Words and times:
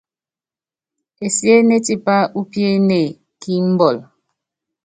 Esiéné 1.25 1.77
tipá 1.85 2.17
úpiéne 2.39 2.99
kí 3.41 3.53
mbɔl. 3.71 3.97